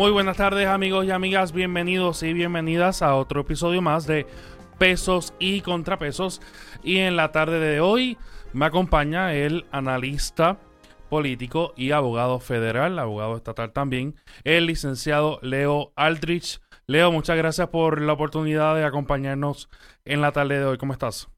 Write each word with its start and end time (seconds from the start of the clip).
Muy 0.00 0.12
buenas 0.12 0.38
tardes 0.38 0.66
amigos 0.66 1.04
y 1.04 1.10
amigas, 1.10 1.52
bienvenidos 1.52 2.22
y 2.22 2.32
bienvenidas 2.32 3.02
a 3.02 3.16
otro 3.16 3.42
episodio 3.42 3.82
más 3.82 4.06
de 4.06 4.24
Pesos 4.78 5.34
y 5.38 5.60
Contrapesos. 5.60 6.40
Y 6.82 7.00
en 7.00 7.16
la 7.16 7.32
tarde 7.32 7.60
de 7.60 7.80
hoy 7.80 8.16
me 8.54 8.64
acompaña 8.64 9.34
el 9.34 9.66
analista 9.72 10.58
político 11.10 11.74
y 11.76 11.90
abogado 11.90 12.40
federal, 12.40 12.98
abogado 12.98 13.36
estatal 13.36 13.74
también, 13.74 14.14
el 14.44 14.64
licenciado 14.64 15.38
Leo 15.42 15.92
Aldrich. 15.96 16.62
Leo, 16.86 17.12
muchas 17.12 17.36
gracias 17.36 17.68
por 17.68 18.00
la 18.00 18.14
oportunidad 18.14 18.76
de 18.76 18.84
acompañarnos 18.84 19.68
en 20.06 20.22
la 20.22 20.32
tarde 20.32 20.60
de 20.60 20.64
hoy. 20.64 20.78
¿Cómo 20.78 20.94
estás? 20.94 21.28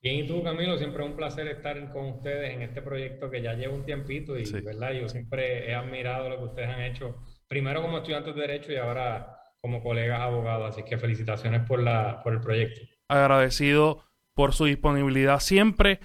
Bien, 0.00 0.24
y 0.24 0.28
tú, 0.28 0.40
Camilo, 0.44 0.78
siempre 0.78 1.04
es 1.04 1.10
un 1.10 1.16
placer 1.16 1.48
estar 1.48 1.92
con 1.92 2.10
ustedes 2.10 2.54
en 2.54 2.62
este 2.62 2.80
proyecto 2.80 3.28
que 3.28 3.42
ya 3.42 3.54
lleva 3.54 3.74
un 3.74 3.84
tiempito 3.84 4.38
y, 4.38 4.44
¿verdad? 4.62 4.92
Yo 4.92 5.08
siempre 5.08 5.68
he 5.68 5.74
admirado 5.74 6.28
lo 6.28 6.38
que 6.38 6.44
ustedes 6.44 6.68
han 6.68 6.82
hecho, 6.82 7.16
primero 7.52 7.82
como 7.82 7.98
estudiantes 7.98 8.34
de 8.34 8.40
Derecho 8.40 8.72
y 8.72 8.76
ahora 8.76 9.52
como 9.60 9.82
colegas 9.82 10.22
abogados. 10.22 10.70
Así 10.70 10.84
que 10.84 10.96
felicitaciones 10.96 11.60
por, 11.68 11.82
la, 11.82 12.22
por 12.22 12.32
el 12.32 12.40
proyecto. 12.40 12.80
Agradecido 13.08 14.06
por 14.34 14.54
su 14.54 14.64
disponibilidad 14.64 15.38
siempre. 15.38 16.00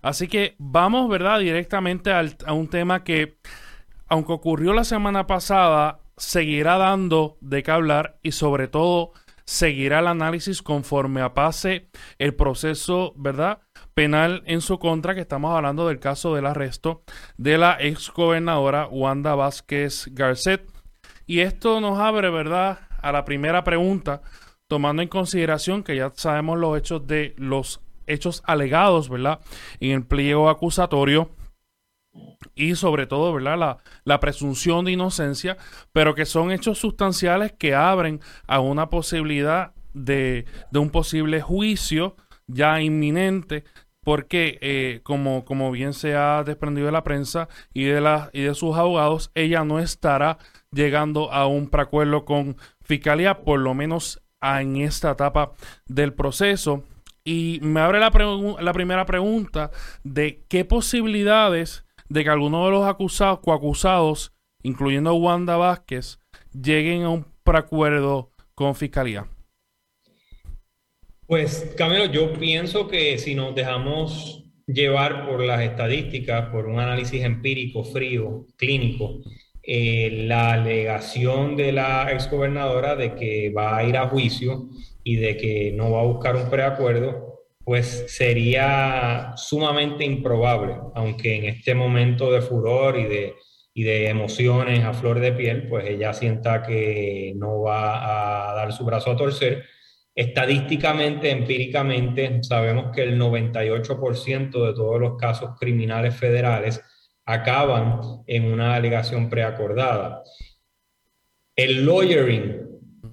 Así 0.00 0.28
que 0.28 0.54
vamos, 0.58 1.10
¿verdad? 1.10 1.40
Directamente 1.40 2.12
a 2.12 2.52
un 2.52 2.68
tema 2.68 3.02
que, 3.02 3.36
aunque 4.06 4.32
ocurrió 4.32 4.74
la 4.74 4.84
semana 4.84 5.26
pasada, 5.26 5.98
seguirá 6.16 6.78
dando 6.78 7.36
de 7.40 7.64
qué 7.64 7.72
hablar 7.72 8.20
y 8.22 8.30
sobre 8.30 8.68
todo 8.68 9.10
seguirá 9.44 9.98
el 9.98 10.06
análisis 10.06 10.62
conforme 10.62 11.20
a 11.20 11.34
pase 11.34 11.88
el 12.18 12.36
proceso, 12.36 13.12
¿verdad? 13.16 13.58
Penal 13.94 14.44
en 14.46 14.60
su 14.60 14.78
contra, 14.78 15.16
que 15.16 15.20
estamos 15.20 15.52
hablando 15.52 15.88
del 15.88 15.98
caso 15.98 16.36
del 16.36 16.46
arresto 16.46 17.02
de 17.38 17.58
la 17.58 17.76
ex 17.80 18.12
gobernadora 18.12 18.86
Wanda 18.86 19.34
Vázquez 19.34 20.06
Garcet. 20.12 20.71
Y 21.26 21.40
esto 21.40 21.80
nos 21.80 21.98
abre, 21.98 22.30
¿verdad?, 22.30 22.80
a 23.00 23.12
la 23.12 23.24
primera 23.24 23.64
pregunta, 23.64 24.22
tomando 24.68 25.02
en 25.02 25.08
consideración 25.08 25.82
que 25.82 25.96
ya 25.96 26.12
sabemos 26.14 26.58
los 26.58 26.78
hechos 26.78 27.06
de 27.06 27.34
los 27.36 27.80
hechos 28.06 28.42
alegados, 28.46 29.08
¿verdad?, 29.08 29.40
en 29.80 29.92
el 29.92 30.06
pliego 30.06 30.48
acusatorio 30.48 31.30
y 32.54 32.74
sobre 32.74 33.06
todo, 33.06 33.32
¿verdad? 33.32 33.58
La, 33.58 33.78
la, 34.04 34.20
presunción 34.20 34.84
de 34.84 34.92
inocencia, 34.92 35.56
pero 35.92 36.14
que 36.14 36.26
son 36.26 36.52
hechos 36.52 36.78
sustanciales 36.78 37.52
que 37.52 37.74
abren 37.74 38.20
a 38.46 38.60
una 38.60 38.90
posibilidad 38.90 39.72
de, 39.94 40.44
de 40.70 40.78
un 40.78 40.90
posible 40.90 41.40
juicio 41.40 42.16
ya 42.46 42.80
inminente, 42.80 43.64
porque 44.04 44.58
eh, 44.60 45.00
como, 45.02 45.44
como 45.44 45.70
bien 45.70 45.92
se 45.92 46.14
ha 46.14 46.42
desprendido 46.44 46.86
de 46.86 46.92
la 46.92 47.04
prensa 47.04 47.48
y 47.72 47.84
de, 47.84 48.28
y 48.32 48.42
de 48.42 48.54
sus 48.54 48.76
abogados, 48.76 49.30
ella 49.34 49.64
no 49.64 49.78
estará 49.78 50.38
llegando 50.72 51.32
a 51.32 51.46
un 51.46 51.68
preacuerdo 51.68 52.24
con 52.24 52.56
Fiscalía, 52.82 53.42
por 53.42 53.60
lo 53.60 53.74
menos 53.74 54.22
en 54.40 54.76
esta 54.76 55.12
etapa 55.12 55.52
del 55.86 56.12
proceso. 56.14 56.84
Y 57.24 57.60
me 57.62 57.80
abre 57.80 58.00
la, 58.00 58.10
la 58.60 58.72
primera 58.72 59.06
pregunta 59.06 59.70
de 60.02 60.44
qué 60.48 60.64
posibilidades 60.64 61.84
de 62.08 62.24
que 62.24 62.30
alguno 62.30 62.64
de 62.64 62.72
los 62.72 62.86
acusados, 62.86 63.38
coacusados, 63.38 64.32
incluyendo 64.62 65.14
Wanda 65.14 65.56
Vázquez, 65.56 66.18
lleguen 66.52 67.04
a 67.04 67.10
un 67.10 67.26
preacuerdo 67.44 68.30
con 68.54 68.74
Fiscalía? 68.74 69.26
Pues, 71.32 71.72
Camilo, 71.78 72.04
yo 72.04 72.34
pienso 72.34 72.88
que 72.88 73.16
si 73.16 73.34
nos 73.34 73.54
dejamos 73.54 74.44
llevar 74.66 75.26
por 75.26 75.42
las 75.42 75.62
estadísticas, 75.62 76.50
por 76.50 76.66
un 76.66 76.78
análisis 76.78 77.24
empírico, 77.24 77.84
frío, 77.84 78.48
clínico, 78.58 79.22
eh, 79.62 80.24
la 80.26 80.52
alegación 80.52 81.56
de 81.56 81.72
la 81.72 82.12
exgobernadora 82.12 82.96
de 82.96 83.14
que 83.14 83.50
va 83.50 83.78
a 83.78 83.84
ir 83.84 83.96
a 83.96 84.08
juicio 84.08 84.68
y 85.02 85.16
de 85.16 85.38
que 85.38 85.72
no 85.74 85.90
va 85.92 86.00
a 86.00 86.04
buscar 86.04 86.36
un 86.36 86.50
preacuerdo, 86.50 87.46
pues 87.64 88.04
sería 88.08 89.32
sumamente 89.36 90.04
improbable, 90.04 90.74
aunque 90.94 91.36
en 91.38 91.44
este 91.46 91.74
momento 91.74 92.30
de 92.30 92.42
furor 92.42 92.98
y 92.98 93.04
de, 93.04 93.36
y 93.72 93.84
de 93.84 94.10
emociones 94.10 94.84
a 94.84 94.92
flor 94.92 95.18
de 95.18 95.32
piel, 95.32 95.66
pues 95.66 95.88
ella 95.88 96.12
sienta 96.12 96.62
que 96.62 97.32
no 97.36 97.62
va 97.62 98.50
a 98.50 98.54
dar 98.54 98.70
su 98.74 98.84
brazo 98.84 99.12
a 99.12 99.16
torcer. 99.16 99.64
Estadísticamente, 100.14 101.30
empíricamente, 101.30 102.42
sabemos 102.42 102.94
que 102.94 103.02
el 103.02 103.18
98% 103.18 104.66
de 104.66 104.74
todos 104.74 105.00
los 105.00 105.16
casos 105.16 105.58
criminales 105.58 106.14
federales 106.14 106.82
acaban 107.24 108.00
en 108.26 108.52
una 108.52 108.74
alegación 108.74 109.30
preacordada. 109.30 110.22
El 111.56 111.86
lawyering 111.86 112.72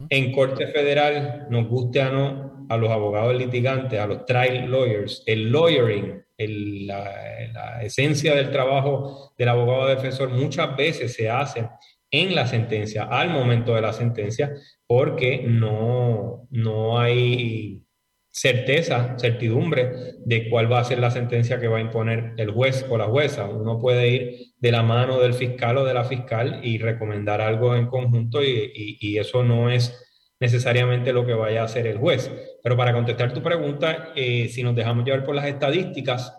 en 0.09 0.31
corte 0.31 0.67
federal, 0.67 1.47
nos 1.49 1.67
guste 1.67 2.01
o 2.01 2.11
no, 2.11 2.67
a 2.69 2.77
los 2.77 2.89
abogados 2.89 3.35
litigantes, 3.35 3.99
a 3.99 4.07
los 4.07 4.25
trial 4.25 4.69
lawyers, 4.69 5.23
el 5.25 5.51
lawyering, 5.51 6.23
la, 6.37 7.83
esencia 7.83 8.35
del 8.35 8.51
trabajo 8.51 9.33
del 9.37 9.49
abogado 9.49 9.87
defensor 9.87 10.29
muchas 10.29 10.75
veces 10.77 11.13
se 11.13 11.29
hace 11.29 11.67
en 12.11 12.35
la 12.35 12.47
sentencia, 12.47 13.03
al 13.03 13.29
momento 13.29 13.75
de 13.75 13.81
la 13.81 13.93
sentencia, 13.93 14.53
porque 14.87 15.43
no, 15.47 16.47
no 16.49 16.99
hay 16.99 17.83
certeza, 18.31 19.15
certidumbre 19.17 19.91
de 20.25 20.49
cuál 20.49 20.71
va 20.71 20.79
a 20.79 20.83
ser 20.83 20.99
la 20.99 21.11
sentencia 21.11 21.59
que 21.59 21.67
va 21.67 21.79
a 21.79 21.81
imponer 21.81 22.33
el 22.37 22.51
juez 22.51 22.85
o 22.89 22.97
la 22.97 23.05
jueza. 23.05 23.45
Uno 23.45 23.79
puede 23.79 24.07
ir 24.09 24.35
de 24.57 24.71
la 24.71 24.83
mano 24.83 25.19
del 25.19 25.33
fiscal 25.33 25.77
o 25.77 25.85
de 25.85 25.93
la 25.93 26.05
fiscal 26.05 26.61
y 26.63 26.77
recomendar 26.77 27.41
algo 27.41 27.75
en 27.75 27.87
conjunto 27.87 28.43
y, 28.43 28.97
y 28.99 29.17
eso 29.17 29.43
no 29.43 29.69
es 29.69 30.05
necesariamente 30.39 31.11
lo 31.11 31.25
que 31.25 31.33
vaya 31.33 31.61
a 31.61 31.65
hacer 31.65 31.87
el 31.87 31.97
juez. 31.97 32.31
Pero 32.63 32.77
para 32.77 32.93
contestar 32.93 33.33
tu 33.33 33.41
pregunta, 33.41 34.11
eh, 34.15 34.47
si 34.49 34.63
nos 34.63 34.75
dejamos 34.75 35.05
llevar 35.05 35.23
por 35.23 35.35
las 35.35 35.45
estadísticas, 35.45 36.33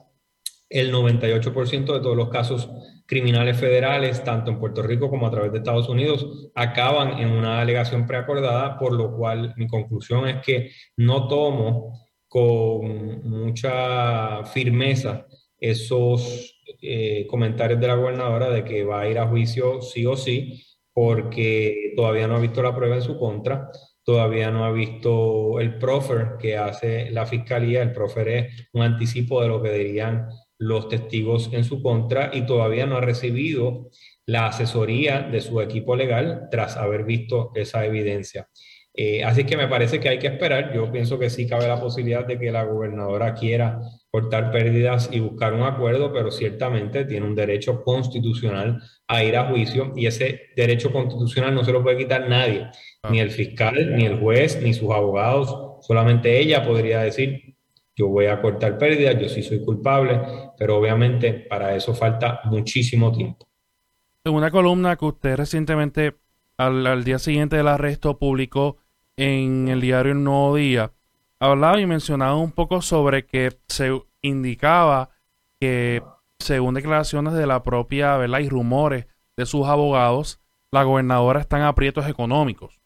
el 0.70 0.92
98% 0.92 1.92
de 1.92 2.00
todos 2.00 2.16
los 2.16 2.28
casos 2.30 2.70
criminales 3.04 3.58
federales, 3.58 4.22
tanto 4.22 4.52
en 4.52 4.60
Puerto 4.60 4.82
Rico 4.82 5.10
como 5.10 5.26
a 5.26 5.30
través 5.30 5.50
de 5.52 5.58
Estados 5.58 5.88
Unidos, 5.88 6.50
acaban 6.54 7.18
en 7.18 7.30
una 7.30 7.60
alegación 7.60 8.06
preacordada, 8.06 8.78
por 8.78 8.92
lo 8.92 9.14
cual 9.16 9.52
mi 9.56 9.66
conclusión 9.66 10.28
es 10.28 10.36
que 10.42 10.70
no 10.96 11.26
tomo 11.26 12.00
con 12.28 13.28
mucha 13.28 14.44
firmeza 14.44 15.26
esos 15.58 16.56
eh, 16.80 17.26
comentarios 17.28 17.80
de 17.80 17.88
la 17.88 17.96
gobernadora 17.96 18.48
de 18.50 18.64
que 18.64 18.84
va 18.84 19.00
a 19.00 19.08
ir 19.08 19.18
a 19.18 19.26
juicio 19.26 19.82
sí 19.82 20.06
o 20.06 20.16
sí, 20.16 20.64
porque 20.92 21.92
todavía 21.96 22.28
no 22.28 22.36
ha 22.36 22.40
visto 22.40 22.62
la 22.62 22.74
prueba 22.74 22.94
en 22.94 23.02
su 23.02 23.18
contra 23.18 23.70
todavía 24.10 24.50
no 24.50 24.64
ha 24.64 24.72
visto 24.72 25.60
el 25.60 25.78
proffer 25.78 26.36
que 26.36 26.56
hace 26.56 27.10
la 27.10 27.26
fiscalía. 27.26 27.82
El 27.82 27.92
proffer 27.92 28.28
es 28.28 28.68
un 28.72 28.82
anticipo 28.82 29.40
de 29.40 29.48
lo 29.48 29.62
que 29.62 29.70
dirían 29.72 30.28
los 30.60 30.88
testigos 30.88 31.50
en 31.52 31.64
su 31.64 31.82
contra 31.82 32.30
y 32.32 32.42
todavía 32.42 32.86
no 32.86 32.98
ha 32.98 33.00
recibido 33.00 33.88
la 34.26 34.46
asesoría 34.46 35.22
de 35.22 35.40
su 35.40 35.60
equipo 35.60 35.96
legal 35.96 36.48
tras 36.50 36.76
haber 36.76 37.04
visto 37.04 37.50
esa 37.54 37.84
evidencia. 37.84 38.48
Eh, 38.92 39.24
así 39.24 39.44
que 39.44 39.56
me 39.56 39.68
parece 39.68 39.98
que 39.98 40.10
hay 40.10 40.18
que 40.18 40.26
esperar. 40.26 40.74
Yo 40.74 40.92
pienso 40.92 41.18
que 41.18 41.30
sí 41.30 41.48
cabe 41.48 41.66
la 41.66 41.80
posibilidad 41.80 42.26
de 42.26 42.38
que 42.38 42.52
la 42.52 42.64
gobernadora 42.64 43.34
quiera 43.34 43.80
cortar 44.10 44.50
pérdidas 44.50 45.08
y 45.10 45.20
buscar 45.20 45.54
un 45.54 45.62
acuerdo, 45.62 46.12
pero 46.12 46.30
ciertamente 46.30 47.06
tiene 47.06 47.26
un 47.26 47.34
derecho 47.34 47.82
constitucional 47.82 48.82
a 49.08 49.24
ir 49.24 49.36
a 49.36 49.48
juicio 49.48 49.92
y 49.96 50.06
ese 50.06 50.40
derecho 50.56 50.92
constitucional 50.92 51.54
no 51.54 51.64
se 51.64 51.72
lo 51.72 51.82
puede 51.82 51.96
quitar 51.96 52.28
nadie, 52.28 52.66
ni 53.10 53.20
el 53.20 53.30
fiscal, 53.30 53.96
ni 53.96 54.04
el 54.04 54.18
juez, 54.18 54.60
ni 54.62 54.74
sus 54.74 54.90
abogados. 54.90 55.78
Solamente 55.86 56.38
ella 56.38 56.66
podría 56.66 57.00
decir, 57.00 57.49
yo 57.96 58.08
voy 58.08 58.26
a 58.26 58.40
cortar 58.40 58.78
pérdidas, 58.78 59.20
yo 59.20 59.28
sí 59.28 59.42
soy 59.42 59.64
culpable, 59.64 60.20
pero 60.58 60.78
obviamente 60.78 61.32
para 61.32 61.74
eso 61.74 61.94
falta 61.94 62.40
muchísimo 62.44 63.12
tiempo. 63.12 63.46
En 64.24 64.34
una 64.34 64.50
columna 64.50 64.96
que 64.96 65.04
usted 65.04 65.36
recientemente, 65.36 66.16
al, 66.56 66.86
al 66.86 67.04
día 67.04 67.18
siguiente 67.18 67.56
del 67.56 67.68
arresto, 67.68 68.18
publicó 68.18 68.76
en 69.16 69.68
el 69.68 69.80
diario 69.80 70.12
El 70.12 70.24
Nuevo 70.24 70.56
Día, 70.56 70.92
hablaba 71.38 71.80
y 71.80 71.86
mencionaba 71.86 72.36
un 72.36 72.52
poco 72.52 72.82
sobre 72.82 73.26
que 73.26 73.58
se 73.68 73.90
indicaba 74.22 75.10
que, 75.58 76.02
según 76.38 76.74
declaraciones 76.74 77.34
de 77.34 77.46
la 77.46 77.62
propia, 77.62 78.16
¿verdad? 78.16 78.40
Y 78.40 78.48
rumores 78.48 79.06
de 79.36 79.46
sus 79.46 79.66
abogados, 79.66 80.40
la 80.70 80.84
gobernadora 80.84 81.40
está 81.40 81.58
en 81.58 81.64
aprietos 81.64 82.06
económicos. 82.06 82.79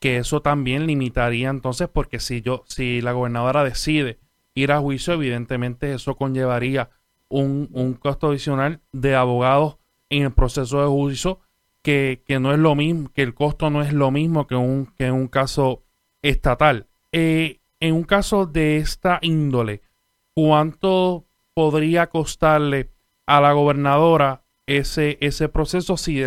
Que 0.00 0.18
eso 0.18 0.42
también 0.42 0.86
limitaría 0.86 1.48
entonces, 1.48 1.88
porque 1.88 2.20
si 2.20 2.42
yo, 2.42 2.64
si 2.66 3.00
la 3.00 3.12
gobernadora 3.12 3.64
decide 3.64 4.18
ir 4.54 4.72
a 4.72 4.80
juicio, 4.80 5.14
evidentemente 5.14 5.92
eso 5.92 6.16
conllevaría 6.16 6.90
un, 7.28 7.68
un 7.72 7.94
costo 7.94 8.28
adicional 8.28 8.80
de 8.92 9.14
abogados 9.14 9.78
en 10.10 10.24
el 10.24 10.32
proceso 10.32 10.80
de 10.82 10.88
juicio, 10.88 11.40
que, 11.82 12.22
que, 12.26 12.38
no 12.38 12.52
es 12.52 12.58
lo 12.58 12.74
mismo, 12.74 13.10
que 13.12 13.22
el 13.22 13.34
costo 13.34 13.70
no 13.70 13.82
es 13.82 13.92
lo 13.92 14.10
mismo 14.10 14.46
que 14.46 14.54
un, 14.54 14.86
que 14.96 15.10
un 15.10 15.28
caso 15.28 15.84
estatal. 16.20 16.88
Eh, 17.10 17.60
en 17.80 17.94
un 17.94 18.04
caso 18.04 18.46
de 18.46 18.76
esta 18.76 19.18
índole, 19.22 19.82
¿cuánto 20.34 21.26
podría 21.54 22.08
costarle 22.08 22.90
a 23.26 23.40
la 23.40 23.52
gobernadora 23.52 24.44
ese, 24.66 25.18
ese 25.20 25.48
proceso 25.48 25.96
si, 25.96 26.22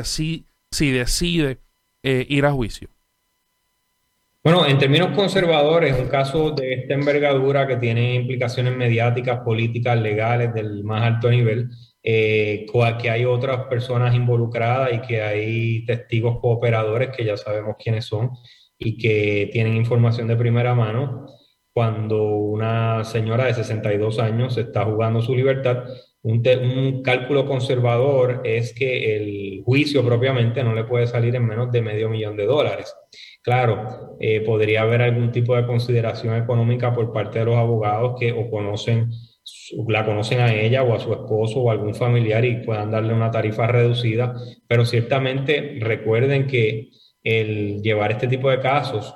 si 0.71 0.91
decide 0.91 1.61
eh, 2.03 2.25
ir 2.27 2.45
a 2.45 2.51
juicio? 2.51 2.89
Bueno, 4.45 4.67
en 4.67 4.77
términos 4.77 5.09
conservadores, 5.15 5.99
un 5.99 6.07
caso 6.07 6.51
de 6.51 6.73
esta 6.73 6.93
envergadura 6.93 7.65
que 7.65 7.77
tiene 7.77 8.13
implicaciones 8.13 8.77
mediáticas, 8.77 9.39
políticas, 9.39 9.99
legales 9.99 10.53
del 10.53 10.83
más 10.83 11.01
alto 11.01 11.31
nivel, 11.31 11.71
eh, 12.03 12.67
que 13.01 13.09
hay 13.09 13.25
otras 13.25 13.65
personas 13.65 14.13
involucradas 14.13 14.93
y 14.93 15.01
que 15.01 15.23
hay 15.23 15.83
testigos 15.87 16.37
cooperadores 16.39 17.09
que 17.09 17.25
ya 17.25 17.37
sabemos 17.37 17.75
quiénes 17.83 18.05
son 18.05 18.33
y 18.77 18.99
que 18.99 19.49
tienen 19.51 19.75
información 19.77 20.27
de 20.27 20.35
primera 20.35 20.75
mano, 20.75 21.25
cuando 21.73 22.25
una 22.25 23.03
señora 23.03 23.45
de 23.45 23.55
62 23.55 24.19
años 24.19 24.59
está 24.59 24.85
jugando 24.85 25.23
su 25.23 25.33
libertad, 25.33 25.85
un, 26.25 27.03
cálculo 27.03 27.45
conservador 27.45 28.41
es 28.43 28.73
que 28.73 29.15
el 29.15 29.61
juicio 29.63 30.03
propiamente 30.03 30.63
no 30.63 30.73
le 30.73 30.83
puede 30.83 31.05
salir 31.05 31.35
en 31.35 31.45
menos 31.45 31.71
de 31.71 31.83
medio 31.83 32.09
millón 32.09 32.35
de 32.35 32.47
dólares. 32.47 32.95
Claro, 33.43 34.17
eh, 34.19 34.41
podría 34.41 34.81
haber 34.81 35.03
algún 35.03 35.31
tipo 35.31 35.55
de 35.55 35.67
consideración 35.67 36.35
económica 36.35 36.91
por 36.93 37.13
parte 37.13 37.39
de 37.39 37.45
los 37.45 37.55
abogados 37.55 38.15
que 38.19 38.31
o 38.31 38.49
conocen, 38.49 39.11
la 39.87 40.03
conocen 40.03 40.39
a 40.39 40.51
ella 40.51 40.81
o 40.81 40.95
a 40.95 40.99
su 40.99 41.13
esposo 41.13 41.59
o 41.59 41.69
a 41.69 41.73
algún 41.73 41.93
familiar 41.93 42.43
y 42.43 42.63
puedan 42.63 42.89
darle 42.89 43.13
una 43.13 43.29
tarifa 43.29 43.67
reducida, 43.67 44.33
pero 44.67 44.83
ciertamente 44.83 45.77
recuerden 45.79 46.47
que 46.47 46.89
el 47.23 47.83
llevar 47.83 48.11
este 48.11 48.27
tipo 48.27 48.49
de 48.49 48.59
casos 48.59 49.15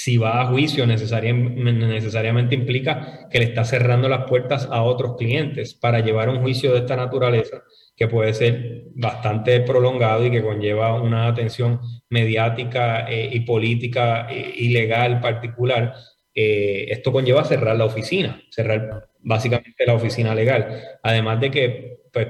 si 0.00 0.16
va 0.16 0.40
a 0.40 0.46
juicio 0.46 0.86
necesariamente 0.86 2.54
implica 2.54 3.26
que 3.28 3.40
le 3.40 3.46
está 3.46 3.64
cerrando 3.64 4.08
las 4.08 4.28
puertas 4.28 4.68
a 4.70 4.84
otros 4.84 5.16
clientes 5.16 5.74
para 5.74 5.98
llevar 5.98 6.28
un 6.28 6.40
juicio 6.40 6.72
de 6.72 6.78
esta 6.78 6.94
naturaleza 6.94 7.64
que 7.96 8.06
puede 8.06 8.32
ser 8.32 8.84
bastante 8.94 9.58
prolongado 9.62 10.24
y 10.24 10.30
que 10.30 10.40
conlleva 10.40 11.02
una 11.02 11.26
atención 11.26 11.80
mediática 12.10 13.10
eh, 13.10 13.28
y 13.32 13.40
política 13.40 14.28
eh, 14.30 14.52
y 14.56 14.68
legal 14.68 15.20
particular. 15.20 15.92
Eh, 16.32 16.86
esto 16.90 17.10
conlleva 17.10 17.42
cerrar 17.42 17.74
la 17.74 17.86
oficina, 17.86 18.40
cerrar 18.50 19.08
básicamente 19.18 19.84
la 19.84 19.94
oficina 19.94 20.32
legal. 20.32 20.80
Además 21.02 21.40
de 21.40 21.50
que 21.50 21.98
pues, 22.12 22.28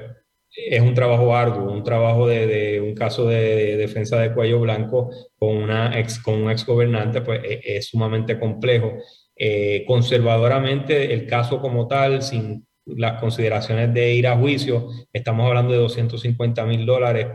es 0.55 0.81
un 0.81 0.93
trabajo 0.93 1.35
arduo, 1.35 1.71
un 1.71 1.83
trabajo 1.83 2.27
de, 2.27 2.81
un 2.81 2.95
caso 2.95 3.27
de, 3.27 3.77
defensa 3.77 4.19
de 4.19 4.33
cuello 4.33 4.59
blanco 4.59 5.11
con, 5.37 5.55
una 5.55 5.99
ex, 5.99 6.19
con 6.19 6.41
un 6.41 6.51
exgobernante, 6.51 7.21
pues 7.21 7.41
e, 7.43 7.61
es, 7.63 7.87
sumamente 7.87 8.39
complejo. 8.39 8.93
Eh, 9.35 9.85
conservadoramente, 9.87 11.13
el 11.13 11.25
caso 11.25 11.61
como 11.61 11.87
tal, 11.87 12.21
sin 12.21 12.65
las 12.85 13.19
consideraciones 13.19 13.93
de 13.93 14.13
ir 14.13 14.27
a 14.27 14.37
juicio, 14.37 14.89
estamos 15.13 15.47
hablando 15.47 15.73
de 15.73 15.79
250 15.79 16.65
mil 16.65 16.85
dólares, 16.85 17.27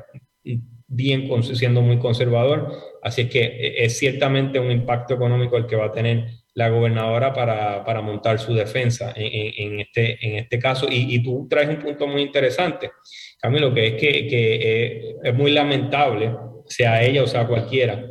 bien 0.87 1.29
siendo 1.43 1.81
muy 1.83 1.99
conservador. 1.99 2.73
Así 3.03 3.23
es 3.23 3.31
que 3.31 3.45
e, 3.45 3.85
es 3.85 3.99
ciertamente 3.99 4.59
un 4.59 4.71
impacto 4.71 5.15
económico 5.15 5.57
el 5.57 5.67
que 5.67 5.77
va 5.77 5.87
a 5.87 5.93
tener 5.93 6.44
la 6.55 6.69
gobernadora 6.69 7.33
para, 7.33 7.85
para 7.85 8.01
montar 8.01 8.39
su 8.39 8.55
defensa 8.55 9.13
en, 9.17 9.73
en, 9.73 9.81
este, 9.81 10.25
en 10.27 10.39
este 10.39 10.59
caso. 10.59 10.87
Y, 10.89 11.15
y, 11.15 11.23
tú 11.23 11.47
traes 11.49 11.69
un 11.69 11.81
punto 11.81 12.07
muy 12.07 12.23
interesante, 12.23 12.93
Camilo, 13.41 13.75
que 13.75 13.87
es 13.89 13.93
que, 13.95 14.27
que 14.29 15.17
es 15.23 15.35
muy 15.35 15.51
lamentable, 15.51 16.35
sea 16.67 17.03
ella 17.03 17.23
o 17.23 17.27
sea 17.27 17.47
cualquiera, 17.47 18.07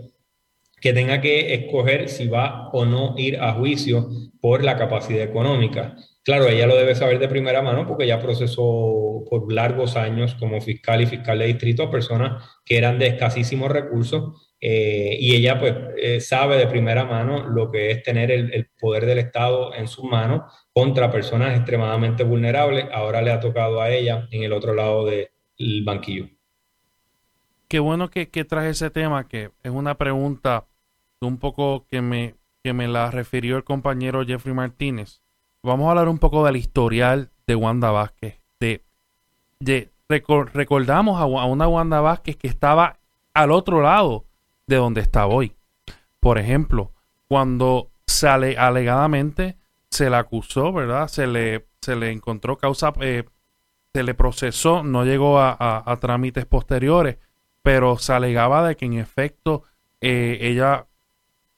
que 0.81 0.91
tenga 0.91 1.21
que 1.21 1.53
escoger 1.53 2.09
si 2.09 2.27
va 2.27 2.69
o 2.73 2.83
no 2.83 3.15
ir 3.17 3.39
a 3.39 3.53
juicio 3.53 4.09
por 4.41 4.63
la 4.63 4.77
capacidad 4.77 5.23
económica. 5.23 5.95
Claro, 6.25 6.49
ella 6.49 6.67
lo 6.67 6.75
debe 6.75 6.95
saber 6.95 7.19
de 7.19 7.29
primera 7.29 7.61
mano 7.61 7.87
porque 7.87 8.05
ya 8.05 8.19
procesó 8.19 9.23
por 9.29 9.51
largos 9.51 9.95
años 9.95 10.35
como 10.35 10.59
fiscal 10.59 11.01
y 11.01 11.05
fiscal 11.05 11.39
de 11.39 11.47
distrito 11.47 11.83
a 11.83 11.91
personas 11.91 12.43
que 12.65 12.77
eran 12.77 12.99
de 12.99 13.07
escasísimos 13.07 13.71
recursos 13.71 14.52
eh, 14.65 15.17
y 15.19 15.35
ella 15.35 15.59
pues 15.59 15.75
eh, 15.97 16.21
sabe 16.21 16.55
de 16.55 16.67
primera 16.67 17.03
mano 17.03 17.49
lo 17.49 17.69
que 17.69 17.91
es 17.91 18.01
tener 18.01 18.31
el, 18.31 18.69
poder 18.79 19.05
del 19.05 19.17
Estado 19.17 19.73
en 19.75 19.89
sus 19.89 20.05
manos 20.05 20.43
contra 20.71 21.11
personas 21.11 21.53
extremadamente 21.57 22.23
vulnerables. 22.23 22.85
Ahora 22.93 23.21
le 23.21 23.33
ha 23.33 23.41
tocado 23.41 23.81
a 23.81 23.89
ella 23.89 24.25
en 24.31 24.41
el 24.41 24.53
otro 24.53 24.73
lado 24.73 25.05
del 25.05 25.83
banquillo. 25.83 26.29
Qué 27.67 27.79
bueno 27.79 28.09
que, 28.09 28.25
traje 28.25 28.69
ese 28.69 28.89
tema, 28.89 29.27
que 29.27 29.51
es 29.63 29.71
una 29.71 29.95
pregunta 29.95 30.65
un 31.19 31.39
poco 31.39 31.85
que 31.89 32.01
me, 32.01 32.35
que 32.63 32.71
me 32.71 32.87
la 32.87 33.11
refirió 33.11 33.57
el 33.57 33.65
compañero 33.65 34.25
Jeffrey 34.25 34.55
Martínez. 34.55 35.21
Vamos 35.61 35.87
a 35.87 35.89
hablar 35.89 36.07
un 36.07 36.19
poco 36.19 36.45
del 36.45 36.55
historial 36.55 37.31
de 37.47 37.55
Wanda 37.55 37.91
Vázquez. 37.91 38.39
De, 38.61 38.81
de 39.59 39.91
recordamos 40.53 41.19
a, 41.19 41.23
a 41.23 41.45
una 41.47 41.67
Wanda 41.67 41.99
Vázquez 41.99 42.37
que 42.37 42.47
estaba 42.47 43.01
al 43.33 43.51
otro 43.51 43.81
lado 43.81 44.23
de 44.67 44.75
donde 44.77 45.01
está 45.01 45.25
hoy. 45.27 45.55
Por 46.19 46.37
ejemplo, 46.37 46.93
cuando 47.27 47.91
sale 48.07 48.57
alegadamente 48.57 49.57
se 49.89 50.09
le 50.09 50.15
acusó, 50.15 50.73
¿verdad? 50.73 51.07
Se 51.07 51.27
le, 51.27 51.67
se 51.81 51.95
le 51.95 52.11
encontró 52.11 52.57
causa, 52.57 52.93
eh, 53.01 53.25
se 53.93 54.03
le 54.03 54.13
procesó, 54.15 54.83
no 54.83 55.05
llegó 55.05 55.39
a, 55.39 55.97
trámites 56.01 56.45
posteriores, 56.45 57.17
pero 57.61 57.97
se 57.97 58.13
alegaba 58.13 58.67
de 58.67 58.75
que 58.75 58.85
en 58.85 58.93
efecto 58.93 59.63
eh, 60.01 60.39
ella 60.41 60.87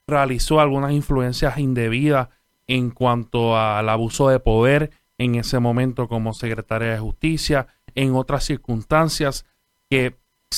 realizó 0.06 0.60
algunas 0.60 0.92
influencias 0.92 1.58
indebidas 1.58 2.30
en 2.68 2.92
cuanto 2.92 3.58
al 3.58 3.88
abuso 3.88 4.30
de 4.30 4.40
poder 4.40 4.92
en 5.18 5.36
ese 5.36 5.60
momento 5.60 6.08
como 6.08 6.34
secretaria 6.34 6.92
de 6.92 7.00
justicia, 7.00 7.68
en 7.96 8.16
otras 8.16 8.44
circunstancias 8.44 9.46
que 9.90 10.18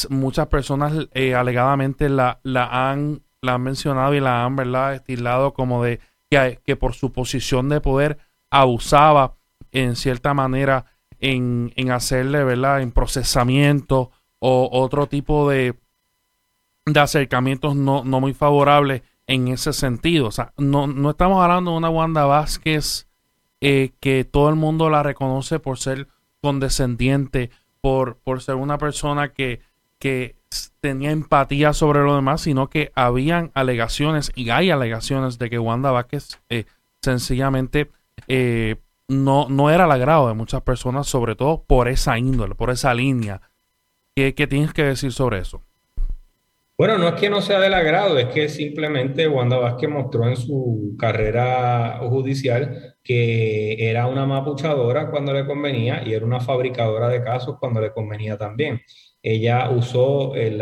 muchas 0.09 0.47
personas 0.47 0.93
eh, 1.13 1.35
alegadamente 1.35 2.09
la, 2.09 2.39
la, 2.43 2.91
han, 2.91 3.23
la 3.41 3.55
han 3.55 3.63
mencionado 3.63 4.13
y 4.13 4.19
la 4.19 4.45
han 4.45 4.55
¿verdad? 4.55 4.95
estilado 4.95 5.53
como 5.53 5.83
de 5.83 5.99
que, 6.29 6.59
que 6.65 6.75
por 6.75 6.93
su 6.93 7.11
posición 7.11 7.69
de 7.69 7.81
poder 7.81 8.17
abusaba 8.49 9.35
en 9.71 9.95
cierta 9.95 10.33
manera 10.33 10.85
en, 11.19 11.73
en 11.75 11.91
hacerle, 11.91 12.43
¿verdad? 12.43 12.81
En 12.81 12.91
procesamiento 12.91 14.11
o 14.39 14.69
otro 14.71 15.07
tipo 15.07 15.49
de, 15.49 15.79
de 16.85 16.99
acercamientos 16.99 17.75
no, 17.75 18.03
no 18.03 18.19
muy 18.19 18.33
favorables 18.33 19.01
en 19.25 19.47
ese 19.49 19.73
sentido. 19.73 20.27
O 20.27 20.31
sea, 20.31 20.53
no, 20.57 20.87
no 20.87 21.09
estamos 21.11 21.41
hablando 21.43 21.71
de 21.71 21.77
una 21.77 21.89
Wanda 21.89 22.25
Vázquez 22.25 23.07
eh, 23.61 23.93
que 23.99 24.23
todo 24.23 24.49
el 24.49 24.55
mundo 24.55 24.89
la 24.89 25.03
reconoce 25.03 25.59
por 25.59 25.79
ser 25.79 26.07
condescendiente, 26.41 27.49
por, 27.81 28.17
por 28.17 28.41
ser 28.41 28.55
una 28.55 28.77
persona 28.77 29.33
que 29.33 29.61
que 29.99 30.35
tenía 30.79 31.11
empatía 31.11 31.73
sobre 31.73 32.03
lo 32.03 32.15
demás, 32.15 32.41
sino 32.41 32.69
que 32.69 32.91
habían 32.95 33.51
alegaciones 33.53 34.31
y 34.35 34.49
hay 34.49 34.69
alegaciones 34.69 35.37
de 35.37 35.49
que 35.49 35.59
Wanda 35.59 35.91
Vázquez 35.91 36.39
eh, 36.49 36.65
sencillamente 37.01 37.91
eh, 38.27 38.77
no, 39.07 39.47
no 39.49 39.69
era 39.69 39.85
al 39.85 39.91
agrado 39.91 40.27
de 40.27 40.33
muchas 40.33 40.61
personas, 40.61 41.07
sobre 41.07 41.35
todo 41.35 41.63
por 41.63 41.87
esa 41.87 42.17
índole, 42.17 42.55
por 42.55 42.69
esa 42.69 42.93
línea. 42.93 43.41
¿Qué, 44.15 44.47
tienes 44.47 44.73
que 44.73 44.83
decir 44.83 45.11
sobre 45.11 45.37
eso? 45.37 45.61
Bueno, 46.77 46.97
no 46.99 47.07
es 47.07 47.15
que 47.15 47.29
no 47.29 47.41
sea 47.41 47.59
del 47.59 47.73
agrado, 47.73 48.19
es 48.19 48.27
que 48.27 48.49
simplemente 48.49 49.27
Wanda 49.27 49.57
Vázquez 49.57 49.89
mostró 49.89 50.27
en 50.27 50.37
su 50.37 50.95
carrera 50.99 51.99
judicial 52.03 52.95
que 53.03 53.89
era 53.89 54.05
una 54.05 54.27
mapuchadora 54.27 55.09
cuando 55.09 55.33
le 55.33 55.45
convenía 55.45 56.03
y 56.05 56.13
era 56.13 56.25
una 56.25 56.39
fabricadora 56.39 57.09
de 57.09 57.23
casos 57.23 57.57
cuando 57.59 57.81
le 57.81 57.91
convenía 57.91 58.37
también 58.37 58.81
ella 59.29 59.69
usó 59.71 60.35
el, 60.35 60.61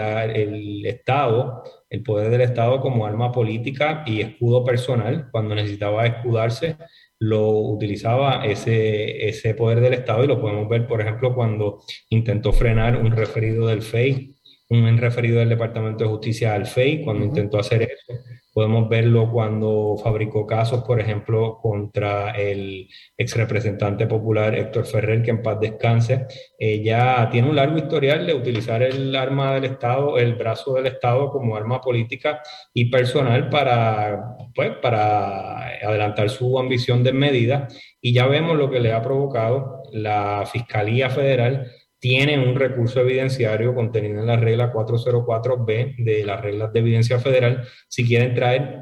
Estado, 0.86 1.64
el 1.90 2.02
poder 2.02 2.32
del 2.32 2.42
Estado 2.42 2.80
como 2.80 3.06
arma 3.06 3.32
política 3.32 4.04
y 4.08 4.22
escudo 4.22 4.64
personal. 4.64 5.30
Cuando 5.32 5.54
necesitaba 5.54 6.06
escudarse, 6.08 6.78
lo 7.20 7.48
utilizaba 7.52 8.46
ese, 8.46 9.28
ese 9.28 9.54
poder 9.54 9.82
del 9.82 9.94
Estado 9.94 10.24
y 10.24 10.28
lo 10.28 10.42
podemos 10.42 10.68
ver, 10.68 10.88
por 10.88 11.02
ejemplo, 11.02 11.36
cuando 11.36 11.80
intentó 12.10 12.54
frenar 12.54 12.98
un 12.98 13.12
referido 13.12 13.68
del 13.68 13.84
FEI, 13.84 14.35
un 14.70 14.98
referido 14.98 15.40
del 15.40 15.50
Departamento 15.50 16.04
de 16.04 16.10
Justicia 16.10 16.54
al 16.54 16.66
FEI, 16.66 17.04
cuando 17.04 17.26
intentó 17.26 17.60
hacer 17.60 17.84
eso 17.84 18.14
Podemos 18.56 18.88
verlo 18.88 19.30
cuando 19.34 19.98
fabricó 20.02 20.48
casos, 20.48 20.82
por 20.86 21.02
ejemplo, 21.02 21.60
contra 21.62 22.32
el 22.32 22.88
ex 23.18 23.36
representante 23.36 24.08
popular 24.08 24.56
Héctor 24.56 24.86
Ferrer, 24.86 25.22
que 25.22 25.32
en 25.32 25.42
paz 25.42 25.60
descanse. 25.60 26.26
Ella 26.58 27.28
tiene 27.30 27.50
un 27.50 27.58
largo 27.58 27.78
historial 27.78 28.26
de 28.26 28.34
utilizar 28.34 28.82
el 28.82 29.14
arma 29.14 29.56
del 29.56 29.66
Estado, 29.66 30.18
el 30.18 30.36
brazo 30.36 30.76
del 30.76 30.86
Estado 30.86 31.32
como 31.32 31.58
arma 31.58 31.82
política 31.82 32.42
y 32.74 32.90
personal 32.90 33.50
para, 33.50 34.38
pues, 34.56 34.72
para 34.82 35.76
adelantar 35.86 36.30
su 36.30 36.58
ambición 36.58 37.04
de 37.04 37.12
medida. 37.12 37.68
Y 38.00 38.14
ya 38.14 38.26
vemos 38.26 38.56
lo 38.56 38.70
que 38.70 38.80
le 38.80 38.94
ha 38.94 39.02
provocado 39.02 39.84
la 39.92 40.46
Fiscalía 40.50 41.10
Federal 41.10 41.70
tiene 42.06 42.38
un 42.38 42.54
recurso 42.54 43.00
evidenciario 43.00 43.74
contenido 43.74 44.20
en 44.20 44.28
la 44.28 44.36
regla 44.38 44.72
404B 44.72 45.96
de 46.06 46.24
las 46.24 46.40
reglas 46.40 46.72
de 46.72 46.80
evidencia 46.80 47.18
federal. 47.18 47.64
Si 47.88 48.06
quieren 48.06 48.36
traer 48.36 48.78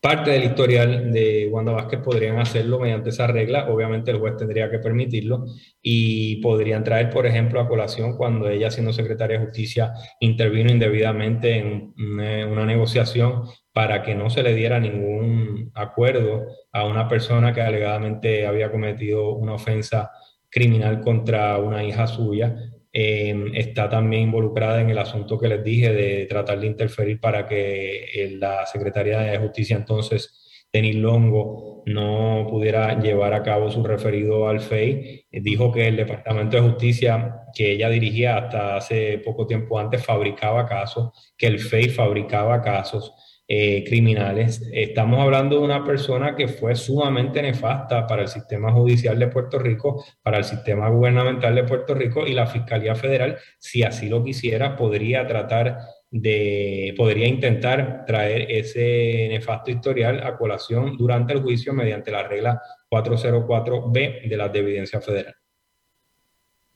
parte 0.00 0.30
del 0.30 0.44
historial 0.44 1.10
de 1.10 1.48
Wanda 1.50 1.72
Vázquez 1.72 1.98
podrían 1.98 2.38
hacerlo 2.38 2.78
mediante 2.78 3.10
esa 3.10 3.26
regla. 3.26 3.66
Obviamente 3.68 4.12
el 4.12 4.20
juez 4.20 4.36
tendría 4.36 4.70
que 4.70 4.78
permitirlo 4.78 5.46
y 5.82 6.36
podrían 6.40 6.84
traer, 6.84 7.10
por 7.10 7.26
ejemplo, 7.26 7.60
a 7.60 7.66
colación 7.66 8.16
cuando 8.16 8.48
ella, 8.48 8.70
siendo 8.70 8.92
secretaria 8.92 9.40
de 9.40 9.44
justicia, 9.44 9.92
intervino 10.20 10.70
indebidamente 10.70 11.58
en 11.58 11.92
una, 11.96 12.66
negociación 12.66 13.42
para 13.72 14.04
que 14.04 14.14
no 14.14 14.30
se 14.30 14.44
le 14.44 14.54
diera 14.54 14.78
ningún 14.78 15.72
acuerdo 15.74 16.46
a 16.70 16.84
una 16.84 17.08
persona 17.08 17.52
que 17.52 17.62
alegadamente 17.62 18.46
había 18.46 18.70
cometido 18.70 19.34
una 19.34 19.54
ofensa 19.54 20.12
criminal 20.50 21.00
contra 21.00 21.58
una 21.58 21.84
hija 21.84 22.06
suya 22.06 22.56
Em, 23.00 23.54
está 23.54 23.88
también 23.88 24.22
involucrada 24.22 24.80
en 24.80 24.90
el 24.90 24.98
asunto 24.98 25.38
que 25.38 25.48
les 25.48 25.62
dije 25.62 25.92
de 25.92 26.26
tratar 26.26 26.58
de 26.58 26.66
interferir 26.66 27.20
para 27.20 27.46
que 27.46 28.04
eh, 28.12 28.36
la 28.38 28.64
Secretaría 28.66 29.20
de 29.20 29.38
Justicia 29.38 29.76
entonces, 29.76 30.66
Denis 30.72 30.96
Longo, 30.96 31.82
no 31.86 32.46
pudiera 32.48 32.98
llevar 33.00 33.34
a 33.34 33.42
cabo 33.42 33.70
su 33.70 33.84
referido 33.84 34.48
al 34.48 34.60
FEI. 34.60 35.26
Dijo 35.30 35.70
que 35.72 35.88
el 35.88 35.96
Departamento 35.96 36.56
de 36.56 36.68
Justicia 36.68 37.42
que 37.54 37.72
ella 37.72 37.88
dirigía 37.88 38.36
hasta 38.36 38.76
hace 38.76 39.18
poco 39.18 39.46
tiempo 39.46 39.78
antes 39.78 40.04
fabricaba 40.04 40.66
casos, 40.66 41.10
que 41.36 41.46
el 41.46 41.60
FEI 41.60 41.90
fabricaba 41.90 42.60
casos 42.62 43.12
eh, 43.50 43.82
criminales. 43.82 44.68
Estamos 44.74 45.20
hablando 45.20 45.56
de 45.58 45.64
una 45.64 45.82
persona 45.82 46.36
que 46.36 46.48
fue 46.48 46.74
sumamente 46.74 47.40
nefasta 47.40 48.06
para 48.06 48.20
el 48.20 48.28
sistema 48.28 48.70
judicial 48.72 49.18
de 49.18 49.28
Puerto 49.28 49.58
Rico, 49.58 50.04
para 50.22 50.36
el 50.36 50.44
sistema 50.44 50.90
gubernamental 50.90 51.54
de 51.54 51.64
Puerto 51.64 51.94
Rico 51.94 52.26
y 52.26 52.34
la 52.34 52.46
Fiscalía 52.46 52.94
Federal, 52.94 53.38
si 53.58 53.82
así 53.82 54.10
lo 54.10 54.22
quisiera, 54.22 54.76
podría 54.76 55.26
tratar 55.26 55.78
de, 56.10 56.92
podría 56.94 57.26
intentar 57.26 58.04
traer 58.06 58.50
ese 58.50 59.28
nefasto 59.30 59.70
historial 59.70 60.22
a 60.26 60.36
colación 60.36 60.98
durante 60.98 61.32
el 61.32 61.40
juicio 61.40 61.72
mediante 61.72 62.10
la 62.10 62.24
regla 62.24 62.60
404B 62.90 64.28
de 64.28 64.36
la 64.36 64.50
evidencia 64.52 65.00
federal. 65.00 65.34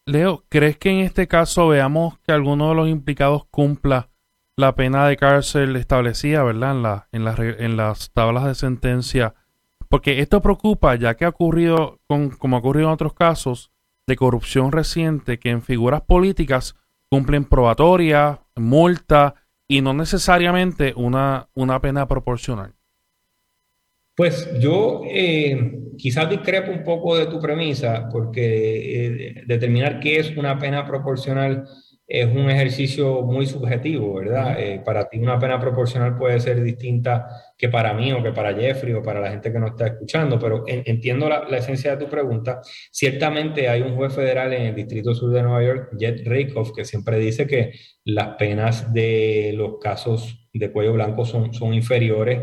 Leo, 0.07 0.45
¿crees 0.49 0.79
que 0.79 0.89
en 0.89 1.01
este 1.01 1.29
caso 1.29 1.69
veamos 1.69 2.19
que 2.21 2.33
alguno 2.33 2.71
de 2.71 2.75
los 2.77 2.89
implicados 2.89 3.45
cumpla 3.51 4.09
la 4.57 4.75
pena 4.75 5.07
de 5.07 5.17
cárcel 5.17 5.77
establecida, 5.77 6.43
¿verdad? 6.43 6.73
En, 7.13 7.25
la, 7.25 7.35
en, 7.37 7.63
en 7.63 7.77
las 7.77 8.11
tablas 8.13 8.45
de 8.45 8.55
sentencia. 8.55 9.35
Porque 9.89 10.21
esto 10.21 10.41
preocupa, 10.41 10.95
ya 10.95 11.15
que 11.15 11.25
ha 11.25 11.31
ocurrido, 11.31 12.01
con, 12.07 12.31
como 12.31 12.57
ha 12.57 12.61
ocurrido 12.61 12.89
en 12.89 12.95
otros 12.95 13.15
casos, 13.15 13.71
de 14.07 14.17
corrupción 14.17 14.73
reciente, 14.73 15.39
que 15.39 15.51
en 15.51 15.63
figuras 15.63 16.03
políticas 16.03 16.75
cumplen 17.09 17.45
probatoria, 17.45 18.41
multa 18.57 19.35
y 19.69 19.81
no 19.81 19.95
necesariamente 19.95 20.93
una, 20.97 21.49
una 21.55 21.81
pena 21.81 22.09
proporcional. 22.09 22.75
Pues 24.15 24.49
yo 24.61 25.03
eh, 25.07 25.79
quizás 25.97 26.29
discrepo 26.29 26.71
un 26.71 26.85
poco 26.85 27.17
de 27.17 27.27
tu 27.27 27.41
premisa, 27.41 28.09
porque 28.11 29.07
eh, 29.07 29.35
determinar 29.47 30.01
qué 30.01 30.19
es 30.19 30.37
una 30.37 30.59
pena 30.59 30.87
proporcional 30.87 31.65
es 32.15 32.27
un 32.27 32.51
ejercicio 32.51 33.23
muy 33.23 33.47
subjetivo, 33.47 34.13
¿verdad? 34.13 34.61
Eh, 34.61 34.83
para 34.85 35.09
ti 35.09 35.19
una 35.19 35.39
pena 35.39 35.59
proporcional 35.59 36.15
puede 36.19 36.41
ser 36.41 36.63
distinta 36.63 37.27
que 37.57 37.71
para 37.71 37.95
mí 37.95 38.13
o 38.13 38.23
que 38.23 38.33
para 38.33 38.53
Jeffrey 38.53 38.93
o 38.93 39.03
para 39.03 39.19
la 39.19 39.31
gente 39.31 39.51
que 39.51 39.59
nos 39.59 39.71
está 39.71 39.87
escuchando, 39.87 40.39
pero 40.39 40.63
entiendo 40.67 41.27
la, 41.27 41.57
esencia 41.57 41.97
de 41.97 42.05
tu 42.05 42.11
pregunta. 42.11 42.61
Ciertamente 42.91 43.67
hay 43.67 43.81
un 43.81 43.97
juez 43.97 44.13
federal 44.13 44.53
en 44.53 44.67
el 44.67 44.75
Distrito 44.75 45.15
Sur 45.15 45.33
de 45.33 45.43
Nueva 45.43 45.65
York, 45.65 45.89
Jet 45.99 46.21
Rakoff, 46.27 46.73
que 46.77 46.85
siempre 46.85 47.17
dice 47.19 47.47
que 47.47 47.73
las 48.05 48.37
penas 48.37 48.93
de 48.93 49.55
los 49.57 49.79
casos 49.81 50.51
de 50.53 50.71
cuello 50.71 50.93
blanco 50.93 51.25
son, 51.25 51.55
son 51.55 51.73
inferiores 51.73 52.41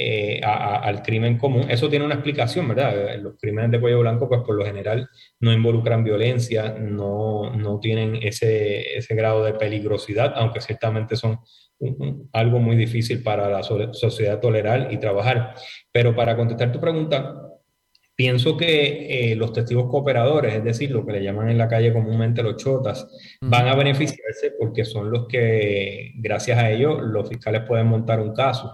eh, 0.00 0.40
al 0.44 1.02
crimen 1.02 1.38
común. 1.38 1.68
Eso 1.68 1.88
tiene 1.88 2.04
una 2.04 2.14
explicación, 2.14 2.68
¿verdad? 2.68 3.16
Los 3.16 3.34
crímenes 3.36 3.72
de 3.72 3.80
cuello 3.80 3.98
blanco, 3.98 4.28
pues 4.28 4.42
por 4.42 4.54
lo 4.54 4.64
general 4.64 5.08
no 5.40 5.52
involucran 5.52 6.04
violencia, 6.04 6.76
no, 6.78 7.52
no 7.56 7.80
tienen 7.80 8.14
ese, 8.22 8.96
ese 8.96 9.14
grado 9.16 9.42
de 9.42 9.54
peligrosidad, 9.54 10.34
aunque 10.36 10.60
ciertamente 10.60 11.16
son 11.16 11.40
algo 12.32 12.60
muy 12.60 12.76
difícil 12.76 13.24
para 13.24 13.48
la 13.48 13.64
sociedad 13.64 14.38
tolerar 14.38 14.92
y 14.92 14.98
trabajar. 14.98 15.56
Pero 15.90 16.14
para 16.14 16.36
contestar 16.36 16.70
tu 16.70 16.78
pregunta, 16.78 17.34
pienso 18.14 18.56
que 18.56 19.30
eh, 19.30 19.34
los 19.34 19.52
testigos 19.52 19.90
cooperadores, 19.90 20.54
es 20.54 20.62
decir, 20.62 20.92
lo 20.92 21.04
que 21.04 21.14
le 21.14 21.24
llaman 21.24 21.48
en 21.48 21.58
la 21.58 21.66
calle 21.66 21.92
comúnmente 21.92 22.42
los 22.44 22.56
chotas, 22.56 23.08
van 23.40 23.66
a 23.66 23.74
beneficiarse 23.74 24.52
porque 24.58 24.84
son 24.84 25.10
los 25.10 25.26
que, 25.26 26.12
gracias 26.18 26.56
a 26.56 26.70
ellos, 26.70 27.00
los 27.02 27.28
fiscales 27.28 27.62
pueden 27.66 27.88
montar 27.88 28.20
un 28.20 28.32
caso. 28.32 28.72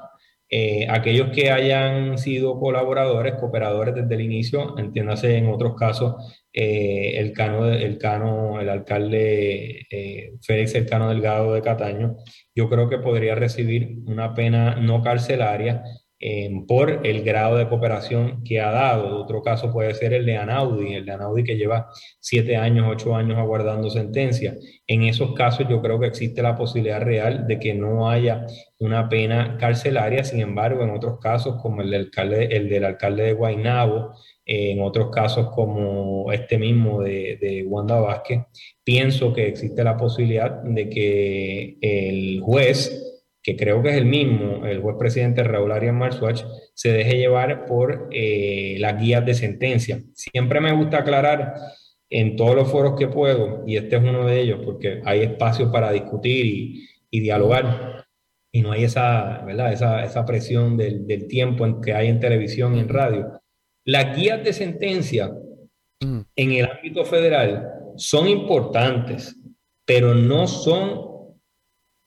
Eh, 0.50 0.86
aquellos 0.88 1.30
que 1.30 1.50
hayan 1.50 2.18
sido 2.18 2.60
colaboradores, 2.60 3.34
cooperadores 3.34 3.94
desde 3.94 4.14
el 4.14 4.20
inicio, 4.20 4.78
entiéndase 4.78 5.36
en 5.36 5.48
otros 5.48 5.74
casos, 5.74 6.44
eh, 6.52 7.18
el, 7.18 7.32
cano, 7.32 7.66
el 7.66 7.98
cano, 7.98 8.60
el 8.60 8.68
alcalde 8.68 9.86
eh, 9.90 10.34
Félix 10.42 10.74
Elcano 10.74 11.08
Delgado 11.08 11.54
de 11.54 11.62
Cataño, 11.62 12.16
yo 12.54 12.68
creo 12.68 12.88
que 12.88 12.98
podría 12.98 13.34
recibir 13.34 13.98
una 14.06 14.34
pena 14.34 14.76
no 14.76 15.02
carcelaria 15.02 15.82
por 16.66 17.07
el 17.07 17.23
grado 17.23 17.57
de 17.57 17.69
cooperación 17.69 18.43
que 18.45 18.61
ha 18.61 18.71
dado. 18.71 19.21
Otro 19.21 19.43
caso 19.43 19.71
puede 19.71 19.93
ser 19.95 20.14
el 20.14 20.25
de 20.25 20.38
Anaudi, 20.38 20.95
el 20.95 21.04
de 21.04 21.12
Anaudi 21.12 21.45
que 21.45 21.57
lleva 21.57 21.88
siete 22.19 22.57
años, 22.57 22.87
ocho 22.88 23.14
años 23.14 23.37
aguardando 23.37 23.90
sentencia. 23.90 24.57
En 24.87 25.02
esos 25.02 25.35
casos 25.35 25.66
yo 25.69 25.83
creo 25.83 26.00
que 26.00 26.07
existe 26.07 26.40
la 26.40 26.57
posibilidad 26.57 27.02
real 27.02 27.47
de 27.47 27.59
que 27.59 27.75
no 27.75 28.09
haya 28.09 28.47
una 28.78 29.09
pena 29.09 29.59
carcelaria, 29.59 30.25
sin 30.25 30.40
embargo, 30.40 30.83
en 30.83 30.90
otros 30.90 31.19
casos 31.21 31.61
como 31.61 31.83
el 31.83 31.90
del 31.90 32.04
alcalde, 32.04 32.45
el 32.57 32.69
del 32.71 32.85
alcalde 32.85 33.25
de 33.25 33.33
Guaynabo, 33.35 34.14
en 34.47 34.81
otros 34.81 35.11
casos 35.11 35.50
como 35.54 36.33
este 36.33 36.59
mismo 36.59 37.02
de, 37.02 37.38
de 37.40 37.64
Wanda 37.66 38.00
Vázquez, 38.00 38.40
pienso 38.83 39.33
que 39.33 39.47
existe 39.47 39.85
la 39.85 39.97
posibilidad 39.97 40.62
de 40.62 40.88
que 40.88 41.78
el 41.81 42.40
juez 42.40 43.13
que 43.44 43.56
creo 43.56 43.82
que 43.82 43.90
es 43.90 43.96
el 43.96 44.06
mismo, 44.06 44.64
el 44.64 44.80
juez 44.80 44.96
presidente 44.98 45.44
Raúl 45.44 45.70
Arias 45.70 45.94
Marzuach, 45.94 46.42
se 46.72 46.92
deje 46.92 47.18
llevar 47.18 47.66
por 47.66 48.08
eh, 48.10 48.76
las 48.80 48.98
guías 48.98 49.24
de 49.26 49.34
sentencia. 49.34 50.02
Siempre 50.14 50.62
me 50.62 50.72
gusta 50.72 51.00
aclarar 51.00 51.54
en 52.08 52.36
todos 52.36 52.56
los 52.56 52.70
foros 52.70 52.98
que 52.98 53.06
puedo, 53.06 53.62
y 53.66 53.76
este 53.76 53.96
es 53.96 54.02
uno 54.02 54.24
de 54.24 54.40
ellos, 54.40 54.60
porque 54.64 55.02
hay 55.04 55.20
espacio 55.20 55.70
para 55.70 55.92
discutir 55.92 56.86
y, 57.10 57.20
dialogar, 57.20 58.06
y 58.50 58.62
no 58.62 58.72
hay 58.72 58.84
esa, 58.84 59.42
¿verdad? 59.44 59.72
esa, 59.72 60.24
presión 60.24 60.78
del, 60.78 61.26
tiempo 61.28 61.66
en 61.66 61.82
que 61.82 61.92
hay 61.92 62.08
en 62.08 62.20
televisión 62.20 62.74
y 62.74 62.80
en 62.80 62.88
radio. 62.88 63.42
Las 63.84 64.16
guías 64.16 64.42
de 64.42 64.54
sentencia 64.54 65.30
mm. 66.00 66.20
en 66.34 66.52
el 66.52 66.64
ámbito 66.64 67.04
federal 67.04 67.68
son 67.96 68.26
importantes, 68.26 69.36
pero 69.84 70.14
no 70.14 70.46
son 70.46 71.36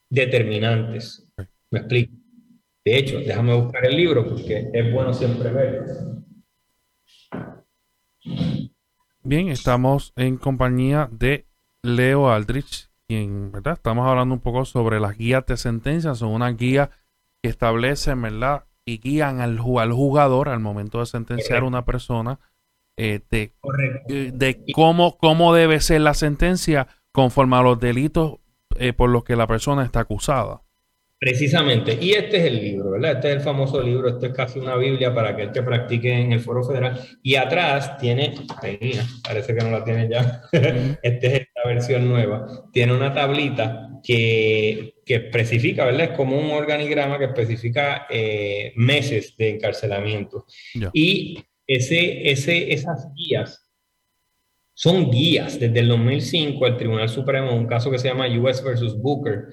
determinantes. 0.09 1.26
Me 1.71 1.79
explico. 1.79 2.13
De 2.85 2.97
hecho, 2.97 3.19
déjame 3.19 3.53
buscar 3.53 3.85
el 3.85 3.97
libro 3.97 4.27
porque 4.29 4.69
es 4.73 4.93
bueno 4.93 5.13
siempre 5.13 5.51
verlo. 5.51 5.83
Bien, 9.23 9.49
estamos 9.49 10.13
en 10.15 10.37
compañía 10.37 11.09
de 11.11 11.47
Leo 11.83 12.29
Aldrich, 12.29 12.89
quien, 13.07 13.51
¿verdad? 13.51 13.73
Estamos 13.73 14.07
hablando 14.07 14.35
un 14.35 14.41
poco 14.41 14.63
sobre 14.63 15.01
las 15.01 15.17
guías 15.17 15.45
de 15.45 15.57
sentencia. 15.57 16.15
Son 16.15 16.29
una 16.29 16.49
guía 16.51 16.91
que 17.41 17.49
establecen, 17.49 18.21
¿verdad? 18.21 18.63
Y 18.85 18.99
guían 18.99 19.41
al, 19.41 19.59
al 19.79 19.91
jugador 19.91 20.47
al 20.47 20.61
momento 20.61 20.99
de 21.01 21.07
sentenciar 21.07 21.63
a 21.63 21.65
una 21.65 21.83
persona 21.83 22.39
eh, 22.95 23.19
de, 23.29 23.53
eh, 24.09 24.31
de, 24.33 24.63
cómo, 24.73 25.17
cómo 25.17 25.53
debe 25.53 25.81
ser 25.81 26.01
la 26.01 26.13
sentencia 26.13 26.87
conforme 27.11 27.57
a 27.57 27.61
los 27.61 27.79
delitos 27.79 28.39
eh, 28.79 28.93
por 28.93 29.09
los 29.09 29.23
que 29.23 29.35
la 29.35 29.45
persona 29.45 29.83
está 29.83 29.99
acusada. 29.99 30.61
Precisamente, 31.19 31.97
y 31.99 32.11
este 32.11 32.37
es 32.37 32.43
el 32.43 32.61
libro, 32.61 32.91
¿verdad? 32.91 33.13
Este 33.13 33.29
es 33.29 33.35
el 33.37 33.41
famoso 33.41 33.81
libro, 33.81 34.07
esto 34.07 34.27
es 34.27 34.33
casi 34.33 34.59
una 34.59 34.75
Biblia 34.75 35.15
para 35.15 35.35
que 35.35 35.43
el 35.43 35.51
que 35.51 35.63
practique 35.63 36.13
en 36.13 36.31
el 36.31 36.39
Foro 36.39 36.63
Federal. 36.63 36.99
Y 37.23 37.35
atrás 37.35 37.97
tiene, 37.97 38.35
parece 39.23 39.55
que 39.55 39.63
no 39.63 39.71
la 39.71 39.83
tiene 39.83 40.07
ya, 40.07 40.43
esta 41.01 41.27
es 41.27 41.47
la 41.55 41.63
versión 41.65 42.07
nueva, 42.07 42.45
tiene 42.71 42.93
una 42.93 43.13
tablita 43.13 43.99
que, 44.03 44.93
que 45.03 45.15
especifica, 45.15 45.85
¿verdad? 45.85 46.11
Es 46.11 46.17
como 46.17 46.39
un 46.39 46.51
organigrama 46.51 47.17
que 47.17 47.25
especifica 47.25 48.05
eh, 48.11 48.73
meses 48.75 49.35
de 49.37 49.49
encarcelamiento. 49.55 50.45
Y 50.93 51.39
ese, 51.65 52.29
ese, 52.29 52.73
esas 52.73 53.07
guías 53.15 53.67
son 54.75 55.09
guías. 55.09 55.59
Desde 55.59 55.79
el 55.79 55.87
2005, 55.87 56.67
el 56.67 56.77
Tribunal 56.77 57.09
Supremo, 57.09 57.55
un 57.55 57.65
caso 57.65 57.89
que 57.89 57.97
se 57.97 58.07
llama 58.07 58.27
US 58.27 58.63
versus 58.63 58.95
Booker, 59.01 59.45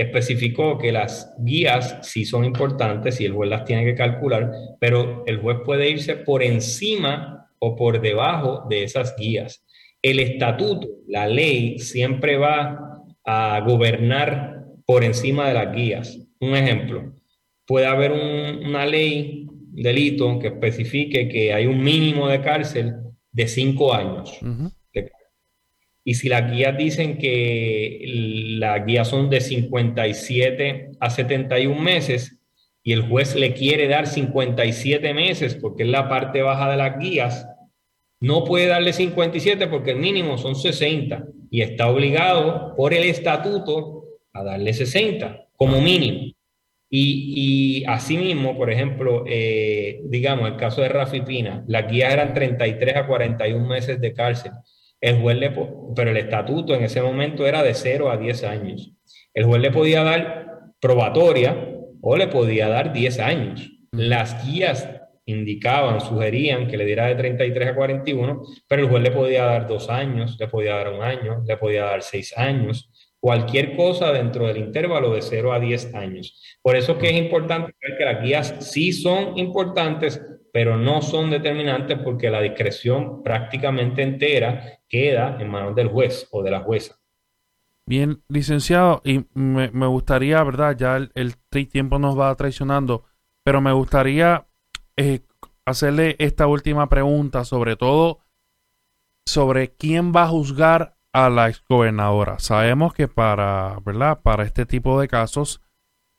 especificó 0.00 0.78
que 0.78 0.92
las 0.92 1.34
guías 1.38 1.98
sí 2.02 2.24
son 2.24 2.44
importantes 2.44 3.20
y 3.20 3.24
el 3.24 3.32
juez 3.32 3.50
las 3.50 3.64
tiene 3.64 3.84
que 3.84 3.94
calcular, 3.94 4.50
pero 4.78 5.24
el 5.26 5.38
juez 5.38 5.58
puede 5.64 5.90
irse 5.90 6.16
por 6.16 6.42
encima 6.42 7.48
o 7.58 7.76
por 7.76 8.00
debajo 8.00 8.66
de 8.68 8.84
esas 8.84 9.14
guías. 9.16 9.64
El 10.02 10.18
estatuto, 10.18 10.88
la 11.06 11.26
ley, 11.26 11.78
siempre 11.78 12.38
va 12.38 13.02
a 13.24 13.60
gobernar 13.60 14.64
por 14.86 15.04
encima 15.04 15.48
de 15.48 15.54
las 15.54 15.74
guías. 15.74 16.18
Un 16.40 16.54
ejemplo, 16.56 17.14
puede 17.66 17.86
haber 17.86 18.12
una 18.12 18.86
ley, 18.86 19.46
delito, 19.72 20.38
que 20.38 20.48
especifique 20.48 21.28
que 21.28 21.52
hay 21.52 21.66
un 21.66 21.82
mínimo 21.82 22.28
de 22.28 22.40
cárcel 22.40 22.94
de 23.30 23.46
cinco 23.46 23.94
años. 23.94 24.38
Y 26.04 26.14
si 26.14 26.28
las 26.28 26.50
guías 26.50 26.76
dicen 26.76 27.18
que 27.18 28.02
las 28.58 28.84
guías 28.86 29.08
son 29.08 29.28
de 29.30 29.40
57 29.40 30.92
a 30.98 31.10
71 31.10 31.80
meses 31.80 32.38
y 32.82 32.92
el 32.92 33.02
juez 33.02 33.34
le 33.34 33.52
quiere 33.52 33.86
dar 33.88 34.06
57 34.06 35.12
meses 35.12 35.54
porque 35.56 35.82
es 35.82 35.88
la 35.88 36.08
parte 36.08 36.42
baja 36.42 36.70
de 36.70 36.76
las 36.76 36.98
guías, 36.98 37.46
no 38.20 38.44
puede 38.44 38.66
darle 38.66 38.92
57 38.92 39.66
porque 39.68 39.92
el 39.92 39.98
mínimo 39.98 40.38
son 40.38 40.54
60 40.54 41.24
y 41.50 41.62
está 41.62 41.88
obligado 41.88 42.74
por 42.76 42.94
el 42.94 43.04
estatuto 43.04 44.04
a 44.32 44.42
darle 44.42 44.72
60 44.72 45.48
como 45.56 45.80
mínimo. 45.80 46.32
Y, 46.92 47.82
y 47.82 47.84
asimismo, 47.86 48.56
por 48.56 48.70
ejemplo, 48.70 49.24
eh, 49.26 50.00
digamos, 50.04 50.50
el 50.50 50.56
caso 50.56 50.82
de 50.82 50.88
Rafi 50.88 51.20
Pina, 51.20 51.64
las 51.68 51.90
guías 51.90 52.12
eran 52.12 52.34
33 52.34 52.96
a 52.96 53.06
41 53.06 53.66
meses 53.66 54.00
de 54.00 54.12
cárcel. 54.12 54.52
El 55.00 55.20
juez 55.20 55.38
le, 55.38 55.50
pero 55.94 56.10
el 56.10 56.16
estatuto 56.16 56.74
en 56.74 56.84
ese 56.84 57.02
momento 57.02 57.46
era 57.46 57.62
de 57.62 57.74
0 57.74 58.10
a 58.10 58.16
10 58.16 58.44
años. 58.44 58.92
El 59.32 59.44
juez 59.44 59.62
le 59.62 59.70
podía 59.70 60.02
dar 60.02 60.72
probatoria 60.80 61.56
o 62.00 62.16
le 62.16 62.28
podía 62.28 62.68
dar 62.68 62.92
10 62.92 63.18
años. 63.20 63.70
Las 63.92 64.46
guías 64.46 64.88
indicaban, 65.26 66.00
sugerían 66.00 66.66
que 66.66 66.76
le 66.76 66.84
diera 66.84 67.06
de 67.06 67.14
33 67.14 67.68
a 67.68 67.74
41, 67.74 68.42
pero 68.68 68.82
el 68.82 68.88
juez 68.88 69.02
le 69.02 69.10
podía 69.10 69.44
dar 69.44 69.66
dos 69.66 69.88
años, 69.88 70.36
le 70.38 70.48
podía 70.48 70.76
dar 70.76 70.92
un 70.92 71.02
año, 71.02 71.42
le 71.46 71.56
podía 71.56 71.84
dar 71.84 72.02
seis 72.02 72.36
años, 72.36 72.90
cualquier 73.20 73.76
cosa 73.76 74.12
dentro 74.12 74.46
del 74.46 74.56
intervalo 74.56 75.14
de 75.14 75.22
0 75.22 75.52
a 75.52 75.60
10 75.60 75.94
años. 75.94 76.58
Por 76.62 76.76
eso 76.76 76.98
que 76.98 77.10
es 77.10 77.16
importante 77.16 77.74
ver 77.80 77.98
que 77.98 78.04
las 78.04 78.22
guías 78.22 78.54
sí 78.60 78.92
son 78.92 79.38
importantes, 79.38 80.20
pero 80.52 80.76
no 80.76 81.02
son 81.02 81.30
determinantes 81.30 81.98
porque 81.98 82.30
la 82.30 82.40
discreción 82.40 83.22
prácticamente 83.22 84.02
entera 84.02 84.80
queda 84.88 85.36
en 85.40 85.48
manos 85.48 85.74
del 85.74 85.88
juez 85.88 86.28
o 86.30 86.42
de 86.42 86.50
la 86.50 86.60
jueza. 86.60 86.96
Bien, 87.86 88.22
licenciado, 88.28 89.02
y 89.04 89.24
me, 89.34 89.86
gustaría, 89.86 90.42
¿verdad? 90.44 90.76
Ya 90.76 90.96
el, 90.96 91.10
el, 91.14 91.34
tiempo 91.68 91.98
nos 91.98 92.18
va 92.18 92.34
traicionando, 92.36 93.04
pero 93.42 93.60
me 93.60 93.72
gustaría 93.72 94.46
eh, 94.96 95.20
hacerle 95.64 96.14
esta 96.18 96.46
última 96.46 96.88
pregunta, 96.88 97.44
sobre 97.44 97.76
todo 97.76 98.20
sobre 99.26 99.74
quién 99.74 100.12
va 100.14 100.24
a 100.24 100.28
juzgar 100.28 100.96
a 101.12 101.30
la 101.30 101.48
exgobernadora. 101.48 102.38
Sabemos 102.38 102.94
que 102.94 103.08
para, 103.08 103.78
¿verdad? 103.84 104.20
Para 104.22 104.44
este 104.44 104.66
tipo 104.66 105.00
de 105.00 105.08
casos, 105.08 105.60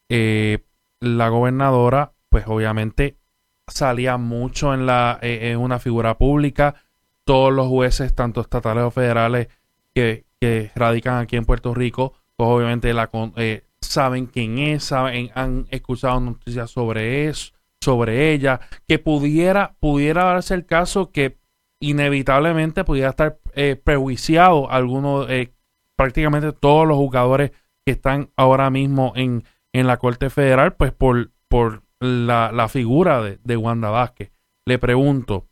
eh, 0.09 0.65
la 0.99 1.29
gobernadora, 1.29 2.13
pues 2.29 2.45
obviamente 2.47 3.20
salía 3.67 4.17
mucho 4.17 4.73
en, 4.73 4.85
la, 4.85 5.19
eh, 5.21 5.51
en 5.51 5.59
una 5.59 5.79
figura 5.79 6.17
pública. 6.17 6.75
Todos 7.23 7.53
los 7.53 7.67
jueces, 7.67 8.13
tanto 8.15 8.41
estatales 8.41 8.83
o 8.83 8.91
federales, 8.91 9.47
que, 9.93 10.25
que 10.39 10.71
radican 10.75 11.17
aquí 11.17 11.35
en 11.35 11.45
Puerto 11.45 11.73
Rico, 11.73 12.13
pues 12.35 12.49
obviamente 12.49 12.93
la, 12.93 13.09
eh, 13.37 13.63
saben 13.81 14.25
quién 14.27 14.57
es, 14.57 14.85
saben, 14.85 15.29
han 15.35 15.67
escuchado 15.69 16.19
noticias 16.19 16.71
sobre 16.71 17.27
eso, 17.27 17.53
sobre 17.79 18.33
ella, 18.33 18.59
que 18.87 18.99
pudiera, 18.99 19.75
pudiera 19.79 20.23
darse 20.25 20.53
el 20.53 20.65
caso 20.65 21.11
que 21.11 21.37
inevitablemente 21.79 22.83
pudiera 22.83 23.09
estar 23.09 23.39
eh, 23.53 23.75
prejuiciado 23.75 24.69
algunos, 24.69 25.29
eh, 25.29 25.53
prácticamente 25.95 26.53
todos 26.53 26.87
los 26.87 26.97
jugadores 26.97 27.51
que 27.85 27.91
están 27.91 28.29
ahora 28.35 28.69
mismo 28.69 29.13
en, 29.15 29.43
en 29.73 29.87
la 29.87 29.97
Corte 29.97 30.29
Federal, 30.29 30.73
pues 30.75 30.91
por, 30.91 31.31
por 31.47 31.83
la, 32.01 32.51
la 32.51 32.67
figura 32.67 33.21
de, 33.21 33.39
de, 33.43 33.57
Wanda 33.57 33.89
Vázquez. 33.89 34.31
Le 34.65 34.79
pregunto, 34.79 35.47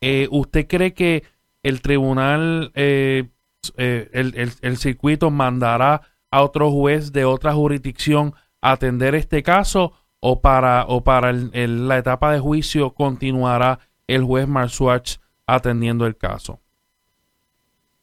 eh, 0.00 0.28
¿usted 0.30 0.66
cree 0.66 0.92
que 0.92 1.22
el 1.62 1.80
tribunal, 1.80 2.72
el, 2.74 3.30
el, 3.76 4.52
el, 4.60 4.76
circuito 4.76 5.30
mandará 5.30 6.02
a 6.30 6.42
otro 6.42 6.70
juez 6.70 7.12
de 7.12 7.24
otra 7.24 7.54
jurisdicción 7.54 8.34
a 8.60 8.72
atender 8.72 9.14
este 9.14 9.42
caso 9.42 9.92
o 10.20 10.40
para, 10.40 10.84
o 10.86 11.04
para 11.04 11.32
la 11.32 11.98
etapa 11.98 12.32
de 12.32 12.40
juicio 12.40 12.94
continuará 12.94 13.78
el 14.06 14.24
juez 14.24 14.48
Marsuach 14.48 15.18
atendiendo 15.46 16.06
el 16.06 16.16
caso? 16.16 16.60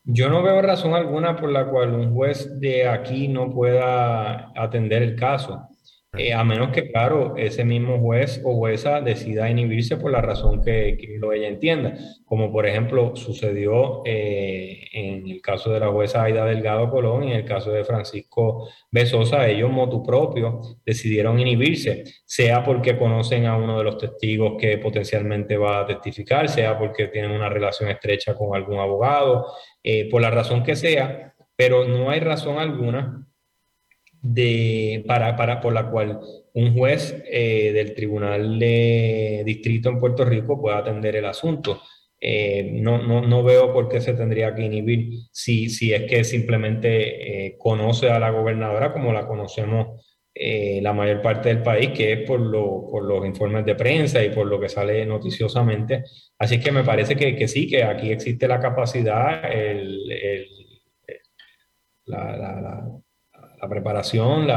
Yo 0.04 0.30
no 0.30 0.44
veo 0.44 0.62
razón 0.62 0.94
alguna 0.94 1.36
por 1.36 1.52
la 1.52 1.66
cual 1.66 1.94
un 1.94 2.14
juez 2.14 2.60
de 2.60 2.88
aquí 2.88 3.28
no 3.28 3.50
pueda 3.50 4.52
atender 4.56 5.02
el 5.02 5.16
caso. 5.16 5.68
Eh, 6.18 6.34
a 6.34 6.44
menos 6.44 6.70
que, 6.72 6.92
claro, 6.92 7.36
ese 7.38 7.66
mismo 7.66 8.00
juez 8.00 8.42
o 8.44 8.56
jueza 8.56 9.02
decida 9.02 9.50
inhibirse 9.50 9.98
por 9.98 10.12
la 10.12 10.22
razón 10.22 10.62
que, 10.62 10.98
lo 11.20 11.34
ella 11.34 11.48
entienda, 11.48 11.98
como 12.26 12.52
por 12.52 12.66
ejemplo 12.66 13.16
sucedió 13.16 14.02
eh, 14.06 14.88
en 14.94 15.28
el 15.28 15.42
caso 15.42 15.72
de 15.72 15.80
la 15.80 15.90
jueza 15.90 16.24
Aida 16.24 16.46
Delgado 16.46 16.90
Colón 16.90 17.24
y 17.24 17.32
en 17.32 17.38
el 17.40 17.46
caso 17.46 17.72
de 17.72 17.84
Francisco 17.84 18.70
Besosa, 18.92 19.48
ellos 19.48 19.72
motu 19.72 20.04
propio 20.04 20.62
decidieron 20.86 21.40
inhibirse, 21.40 22.04
sea 22.26 22.64
porque 22.64 22.98
conocen 22.98 23.46
a 23.46 23.58
uno 23.58 23.78
de 23.78 23.84
los 23.84 23.98
testigos 23.98 24.56
que 24.60 24.78
potencialmente 24.78 25.58
va 25.58 25.82
a 25.82 25.86
testificar, 25.86 26.50
sea 26.50 26.78
porque 26.78 27.08
tienen 27.08 27.32
una 27.32 27.50
relación 27.50 27.90
estrecha 27.90 28.36
con 28.36 28.56
algún 28.56 28.80
abogado, 28.80 29.48
eh, 29.84 30.10
por 30.10 30.22
la 30.22 30.32
razón 30.32 30.64
que 30.64 30.76
sea, 30.76 31.34
pero 31.56 31.88
no 31.88 32.10
hay 32.10 32.20
razón 32.20 32.58
alguna 32.58 33.26
de, 34.26 35.04
para, 35.08 35.36
para, 35.36 35.62
por 35.62 35.74
la 35.74 35.90
cual 35.92 36.20
un 36.54 36.74
juez 36.76 37.24
eh, 37.30 37.72
del 37.74 37.94
Tribunal 37.94 38.58
de 38.58 39.44
Distrito 39.46 39.90
en 39.90 40.00
Puerto 40.00 40.26
Rico 40.26 40.60
pueda 40.60 40.80
atender 40.80 41.16
el 41.16 41.26
asunto. 41.26 41.82
Eh, 42.20 42.72
no, 42.82 42.98
no, 43.04 43.22
no, 43.22 43.44
veo 43.44 43.72
por 43.72 43.88
qué 43.88 44.02
se 44.02 44.14
tendría 44.14 44.56
que 44.56 44.64
inhibir 44.64 45.28
si, 45.32 45.70
si 45.70 45.94
es 45.94 46.10
que 46.10 46.24
simplemente 46.24 47.46
eh, 47.46 47.58
conoce 47.58 48.10
a 48.10 48.20
la 48.20 48.32
gobernadora 48.32 48.94
como 48.94 49.14
la 49.14 49.28
conocemos 49.28 50.02
la 50.38 50.92
mayor 50.92 51.22
parte 51.22 51.48
del 51.48 51.64
país, 51.64 51.92
que 51.92 52.12
es 52.12 52.28
por, 52.28 52.42
lo, 52.42 52.90
por, 52.92 53.06
los 53.06 53.26
informes 53.26 53.64
de 53.66 53.74
prensa 53.76 54.22
y 54.22 54.32
por 54.32 54.46
lo 54.46 54.60
que 54.60 54.68
sale 54.68 55.06
noticiosamente. 55.06 56.04
Así 56.38 56.60
que 56.60 56.74
me 56.74 56.84
parece 56.84 57.16
que, 57.16 57.38
que 57.38 57.48
sí, 57.48 57.70
que 57.70 57.84
aquí 57.86 58.12
existe 58.12 58.46
la 58.46 58.60
capacidad, 58.60 59.50
el, 59.50 60.12
el, 60.12 60.48
la, 62.06 62.36
la 62.36 62.62
la 62.62 63.05
preparación, 63.68 64.48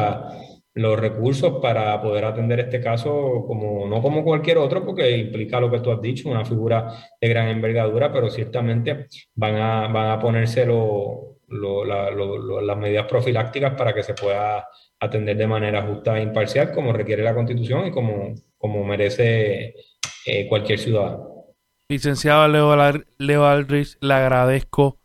los 0.75 0.99
recursos 0.99 1.55
para 1.61 2.01
poder 2.01 2.25
atender 2.25 2.61
este 2.61 2.81
caso 2.81 3.45
como 3.47 3.87
no 3.87 4.01
como 4.01 4.23
cualquier 4.23 4.59
otro, 4.59 4.87
porque 4.87 5.17
implica 5.17 5.61
lo 5.61 5.71
que 5.71 5.81
tú 5.81 5.91
has 5.91 6.01
dicho, 6.01 6.29
una 6.29 6.45
figura 6.45 6.93
de 7.21 7.29
gran 7.29 7.49
envergadura, 7.49 8.13
pero 8.13 8.31
ciertamente 8.31 9.07
van 9.35 9.57
a, 9.57 9.89
van 9.89 10.11
a 10.11 10.21
ponerse 10.21 10.67
las 10.67 12.79
medidas 12.79 13.07
profilácticas 13.07 13.75
para 13.75 13.93
que 13.93 14.05
se 14.05 14.15
pueda 14.15 14.69
atender 15.01 15.37
de 15.37 15.47
manera 15.47 15.83
justa 15.83 16.19
e 16.19 16.23
imparcial, 16.23 16.73
como 16.73 16.93
requiere 16.93 17.23
la 17.23 17.35
Constitución 17.35 17.87
y 17.87 17.91
como, 17.91 18.35
como 18.57 18.85
merece 18.85 19.75
eh, 20.27 20.49
cualquier 20.49 20.79
ciudadano. 20.79 21.47
Licenciado 21.89 22.49
Leo, 22.49 22.77
Leo 23.19 23.47
Aldrich, 23.47 23.97
le 24.01 24.15
agradezco 24.15 24.99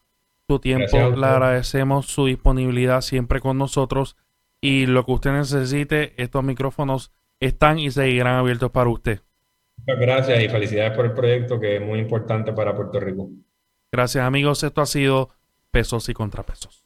su 0.47 0.59
tiempo, 0.59 1.09
le 1.15 1.25
agradecemos 1.25 2.07
su 2.07 2.25
disponibilidad 2.25 3.01
siempre 3.01 3.39
con 3.39 3.57
nosotros 3.57 4.17
y 4.61 4.85
lo 4.85 5.05
que 5.05 5.11
usted 5.11 5.31
necesite, 5.31 6.13
estos 6.21 6.43
micrófonos 6.43 7.11
están 7.39 7.79
y 7.79 7.91
seguirán 7.91 8.35
abiertos 8.35 8.71
para 8.71 8.89
usted. 8.89 9.21
Muchas 9.77 9.99
gracias 9.99 10.43
y 10.43 10.49
felicidades 10.49 10.93
por 10.95 11.05
el 11.05 11.13
proyecto 11.13 11.59
que 11.59 11.77
es 11.77 11.81
muy 11.81 11.99
importante 11.99 12.53
para 12.53 12.75
Puerto 12.75 12.99
Rico. 12.99 13.29
Gracias 13.91 14.25
amigos, 14.25 14.63
esto 14.63 14.81
ha 14.81 14.85
sido 14.85 15.29
Pesos 15.71 16.07
y 16.09 16.13
Contrapesos. 16.13 16.83